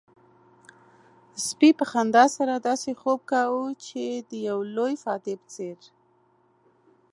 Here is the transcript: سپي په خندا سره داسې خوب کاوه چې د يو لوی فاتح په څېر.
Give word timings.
سپي 1.45 1.69
په 1.79 1.85
خندا 1.91 2.25
سره 2.37 2.53
داسې 2.67 2.91
خوب 2.99 3.19
کاوه 3.31 3.65
چې 3.85 4.03
د 4.29 4.31
يو 4.49 4.59
لوی 4.75 4.93
فاتح 5.03 5.35
په 5.41 5.47
څېر. 5.53 5.79